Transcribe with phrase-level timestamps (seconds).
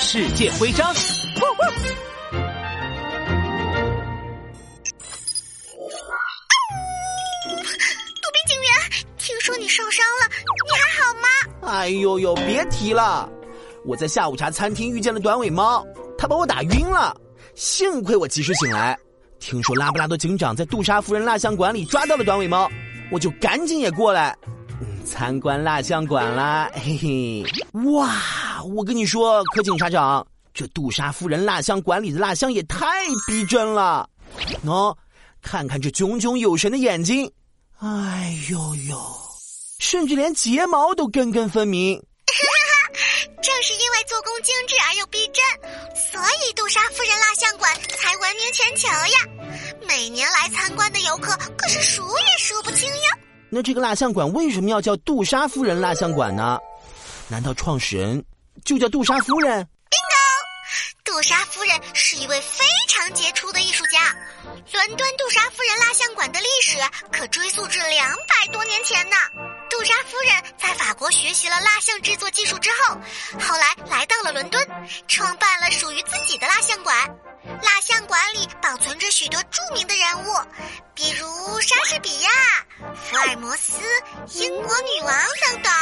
[0.00, 0.92] 世界徽章。
[0.94, 1.00] 杜
[8.32, 8.72] 宾警员，
[9.18, 10.26] 听说你受伤了，
[10.64, 11.28] 你还好吗？
[11.70, 13.28] 哎呦呦，别提了，
[13.84, 15.86] 我在下午茶餐厅遇见了短尾猫，
[16.16, 17.14] 它把我打晕了，
[17.54, 18.98] 幸亏我及时醒来。
[19.38, 22.70] 听说拉布拉多警长在杜莎夫人蜡像馆里抓到了短尾猫，
[23.12, 24.34] 我就赶紧也过来，
[25.04, 27.44] 参观蜡像馆啦，嘿嘿！
[27.92, 28.16] 哇，
[28.64, 32.86] 我跟你说，柯警察长，这杜莎夫人蜡像馆里的蜡像也太
[33.26, 34.08] 逼真了，
[34.64, 34.96] 喏，
[35.42, 37.30] 看看这炯炯有神的眼睛，
[37.78, 39.00] 哎呦呦，
[39.78, 42.00] 甚至连睫毛都根根分明。
[43.42, 45.42] 正是因为做工精致而又逼真，
[45.94, 49.78] 所以杜莎夫人蜡像馆才闻名全球呀！
[49.88, 53.18] 每年来参观的游客可是数也数不清呀。
[53.48, 56.58] 那这个蜡像馆为什么要叫杜莎夫人蜡像馆呢？
[57.28, 58.22] 难道创始人
[58.64, 59.58] 就叫杜莎夫人
[59.90, 60.20] ？bingo！
[61.04, 64.14] 杜莎夫人是一位非常杰出的艺术家。
[64.72, 66.78] 伦敦杜莎夫人蜡像馆的历史
[67.10, 69.16] 可追溯至两百多年前呢。
[69.68, 72.96] 杜莎夫人在法国学习了蜡像制作技术之后，
[73.40, 74.64] 后来来到了伦敦，
[75.08, 76.96] 创办了属于自己的蜡像馆。
[77.62, 80.34] 蜡像馆里保存着许多著名的人物，
[80.94, 82.30] 比如莎士比亚、
[82.94, 83.80] 福尔摩斯、
[84.34, 85.72] 英国女王等等。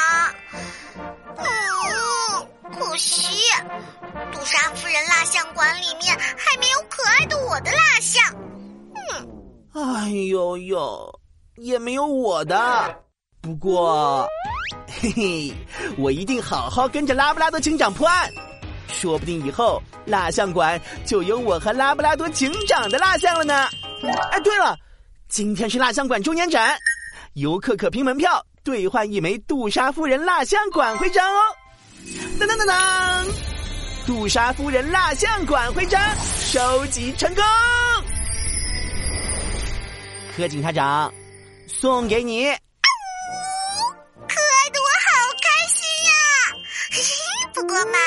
[5.08, 8.22] 蜡像馆里面还没有可爱的我的蜡像。
[8.94, 11.20] 嗯，哎呦呦，
[11.56, 12.94] 也没有我的。
[13.40, 14.28] 不过，
[15.00, 15.54] 嘿嘿，
[15.96, 18.30] 我一定好好跟着拉布拉多警长破案，
[18.88, 23.68] 说不定以后蜡像馆就有我和拉布拉多警长的蜡像了呢。
[24.30, 24.76] 哎，对了，
[25.28, 26.76] 今天是蜡像馆周年展，
[27.34, 31.40] 游客可凭门票兑换一枚杜莎夫人蜡像馆徽章哦。
[32.38, 32.76] 当当当当，
[34.08, 36.00] 杜莎夫人蜡像馆徽章
[36.40, 37.44] 收集成功，
[40.34, 41.12] 柯警察长
[41.66, 42.46] 送给你。
[42.46, 45.12] 可爱的我好
[45.44, 47.52] 开心呀！
[47.52, 47.98] 不过嘛，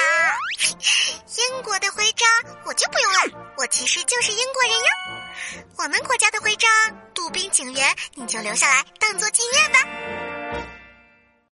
[1.37, 2.27] 英国的徽章
[2.65, 4.87] 我就不用了，我其实就是英国人哟。
[5.77, 6.67] 我们国家的徽章，
[7.13, 9.77] 杜宾警员，你就留下来当做纪念吧。